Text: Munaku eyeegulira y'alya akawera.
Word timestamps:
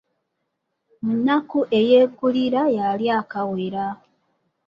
Munaku 1.05 1.59
eyeegulira 1.79 2.61
y'alya 2.75 3.13
akawera. 3.21 3.85